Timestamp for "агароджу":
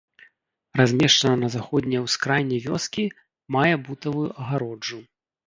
4.41-4.99